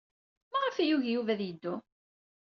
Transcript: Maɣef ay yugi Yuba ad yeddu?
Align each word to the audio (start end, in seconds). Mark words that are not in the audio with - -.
Maɣef 0.51 0.75
ay 0.77 0.87
yugi 0.89 1.11
Yuba 1.15 1.31
ad 1.33 1.41
yeddu? 1.43 1.75